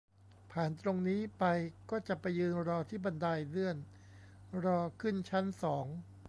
[0.51, 1.43] ผ่านตรงนี้ไป
[1.89, 3.77] ก็จะไปยืนรอที่บันไดเลื่อน
[4.65, 5.87] รอขึ้นชั้นสอง